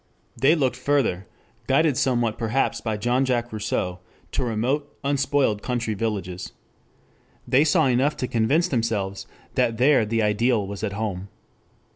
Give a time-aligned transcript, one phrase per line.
[0.35, 1.27] They looked further,
[1.67, 3.99] guided somewhat perhaps by Jean Jacques Rousseau,
[4.31, 6.53] to remote, unspoiled country villages.
[7.47, 11.27] They saw enough to convince themselves that there the ideal was at home.